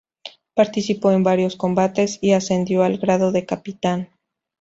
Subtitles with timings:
[0.55, 4.09] Participó en varios combates y ascendió al grado de capitán.